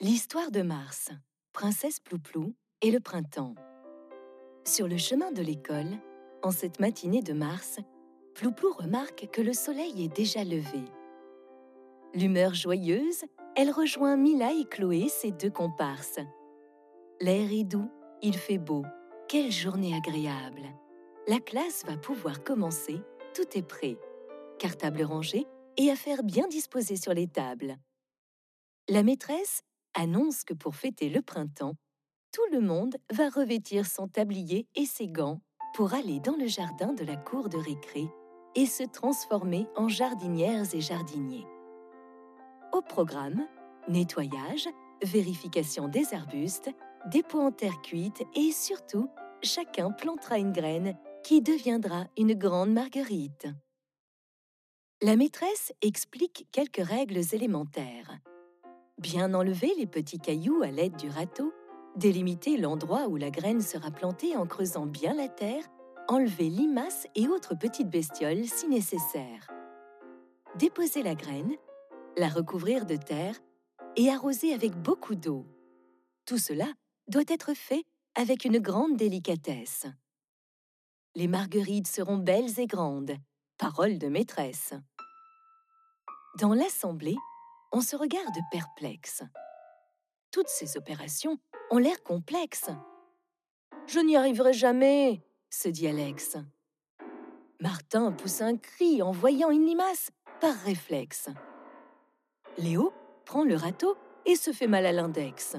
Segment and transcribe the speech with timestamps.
[0.00, 1.08] L'histoire de Mars,
[1.52, 3.56] Princesse Plouplou et le printemps.
[4.64, 5.98] Sur le chemin de l'école,
[6.44, 7.80] en cette matinée de mars,
[8.36, 10.84] Plouplou remarque que le soleil est déjà levé.
[12.14, 13.24] L'humeur joyeuse,
[13.56, 16.20] elle rejoint Mila et Chloé, ses deux comparses.
[17.20, 17.90] L'air est doux,
[18.22, 18.84] il fait beau.
[19.26, 20.62] Quelle journée agréable
[21.26, 23.00] La classe va pouvoir commencer,
[23.34, 23.98] tout est prêt.
[24.60, 27.78] Cartable rangée et affaires bien disposées sur les tables.
[28.88, 29.64] La maîtresse
[29.98, 31.74] annonce que pour fêter le printemps,
[32.32, 35.40] tout le monde va revêtir son tablier et ses gants
[35.74, 38.08] pour aller dans le jardin de la cour de récré
[38.54, 41.46] et se transformer en jardinières et jardiniers.
[42.72, 43.46] Au programme,
[43.88, 44.68] nettoyage,
[45.02, 46.70] vérification des arbustes,
[47.10, 49.08] dépôt en terre cuite et surtout,
[49.42, 53.48] chacun plantera une graine qui deviendra une grande marguerite.
[55.02, 58.18] La maîtresse explique quelques règles élémentaires.
[58.98, 61.52] Bien enlever les petits cailloux à l'aide du râteau,
[61.94, 65.62] délimiter l'endroit où la graine sera plantée en creusant bien la terre,
[66.08, 69.48] enlever limaces et autres petites bestioles si nécessaire.
[70.56, 71.54] Déposer la graine,
[72.16, 73.36] la recouvrir de terre
[73.96, 75.46] et arroser avec beaucoup d'eau.
[76.26, 76.66] Tout cela
[77.06, 77.84] doit être fait
[78.16, 79.86] avec une grande délicatesse.
[81.14, 83.16] Les marguerites seront belles et grandes,
[83.58, 84.74] parole de maîtresse.
[86.38, 87.16] Dans l'assemblée,
[87.72, 89.22] on se regarde perplexe.
[90.30, 91.38] Toutes ces opérations
[91.70, 92.70] ont l'air complexes.
[93.86, 96.36] Je n'y arriverai jamais, se dit Alex.
[97.60, 100.10] Martin pousse un cri en voyant une limace
[100.40, 101.28] par réflexe.
[102.58, 102.92] Léo
[103.24, 105.56] prend le râteau et se fait mal à l'index.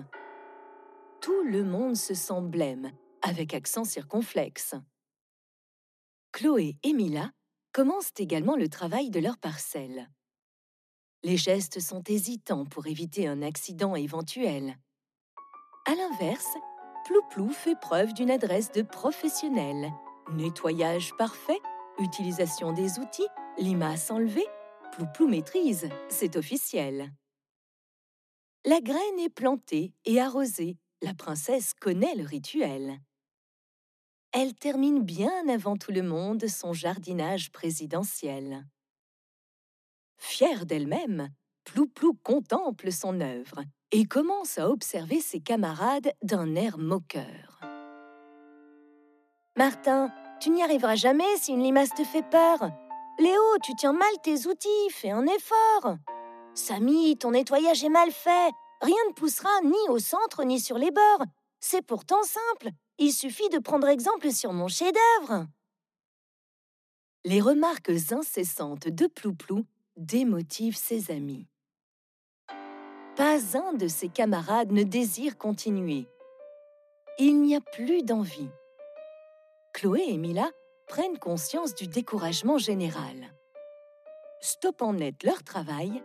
[1.21, 4.75] Tout le monde se sent blême, avec accent circonflexe.
[6.31, 7.31] Chloé et Mila
[7.73, 10.09] commencent également le travail de leur parcelle.
[11.23, 14.77] Les gestes sont hésitants pour éviter un accident éventuel.
[15.85, 16.55] À l'inverse,
[17.05, 19.91] Plouplou fait preuve d'une adresse de professionnel.
[20.31, 21.59] Nettoyage parfait,
[21.99, 23.27] utilisation des outils,
[23.57, 24.47] limaces enlevées,
[24.93, 27.11] Plouplou maîtrise, c'est officiel.
[28.65, 32.99] La graine est plantée et arrosée, la princesse connaît le rituel.
[34.31, 38.65] Elle termine bien avant tout le monde son jardinage présidentiel.
[40.19, 41.29] Fière d'elle-même,
[41.63, 47.59] Plouplou contemple son œuvre et commence à observer ses camarades d'un air moqueur.
[49.57, 52.71] Martin, tu n'y arriveras jamais si une limace te fait peur.
[53.19, 55.97] Léo, tu tiens mal tes outils, fais un effort.
[56.53, 58.51] Samy, ton nettoyage est mal fait.
[58.81, 61.25] Rien ne poussera ni au centre ni sur les bords.
[61.59, 62.71] C'est pourtant simple.
[62.97, 65.45] Il suffit de prendre exemple sur mon chef-d'œuvre.
[67.25, 69.65] Les remarques incessantes de Plouplou
[69.99, 71.45] démotive ses amis.
[73.17, 76.07] Pas un de ses camarades ne désire continuer.
[77.17, 78.49] Il n'y a plus d'envie.
[79.73, 80.49] Chloé et Mila
[80.87, 83.35] prennent conscience du découragement général.
[84.39, 86.01] Stoppant net leur travail,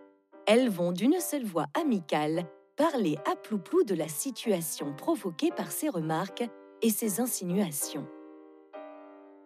[0.46, 5.88] elles vont d'une seule voix amicale parler à Plouplou de la situation provoquée par ses
[5.88, 6.44] remarques
[6.82, 8.08] et ses insinuations.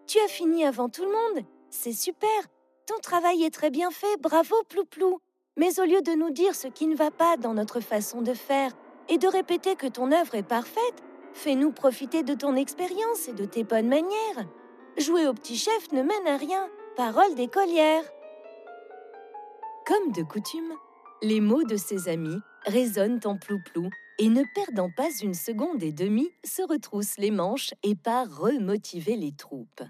[0.07, 2.49] Tu as fini avant tout le monde C'est super
[2.89, 5.21] ton travail est très bien fait, bravo Plouplou.
[5.59, 8.33] Mais au lieu de nous dire ce qui ne va pas dans notre façon de
[8.33, 8.73] faire
[9.11, 11.03] et de répéter que ton œuvre est parfaite,
[11.35, 14.49] fais-nous profiter de ton expérience et de tes bonnes manières.
[14.97, 16.67] Jouer au petit chef ne mène à rien.
[16.97, 18.05] Parole d'écolière.
[19.87, 20.73] Comme de coutume,
[21.23, 25.93] les mots de ses amis résonnent en plouplou et ne perdant pas une seconde et
[25.93, 29.83] demie, se retroussent les manches et part remotiver les troupes.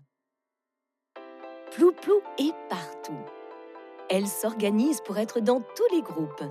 [1.71, 3.21] Plouplou est partout.
[4.09, 6.43] Elle s'organise pour être dans tous les groupes.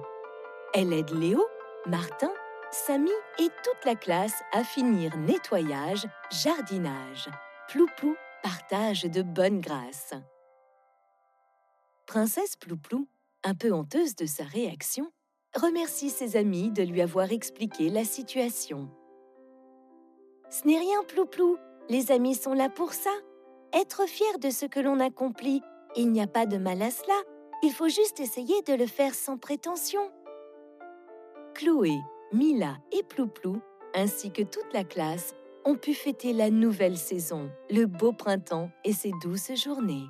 [0.73, 1.43] Elle aide Léo,
[1.87, 2.31] Martin,
[2.71, 7.29] Samy et toute la classe à finir nettoyage, jardinage.
[7.67, 10.13] Plouplou partage de bonnes grâces.
[12.05, 13.07] Princesse Plouplou,
[13.43, 15.11] un peu honteuse de sa réaction,
[15.55, 18.89] remercie ses amis de lui avoir expliqué la situation.
[20.49, 21.57] Ce n'est rien, Plouplou.
[21.89, 23.11] Les amis sont là pour ça.
[23.73, 25.61] Être fier de ce que l'on accomplit,
[25.95, 27.15] il n'y a pas de mal à cela.
[27.63, 30.11] Il faut juste essayer de le faire sans prétention.
[31.53, 31.97] Chloé,
[32.31, 33.59] Mila et Plouplou,
[33.93, 35.35] ainsi que toute la classe,
[35.65, 40.07] ont pu fêter la nouvelle saison, le beau printemps et ses douces journées.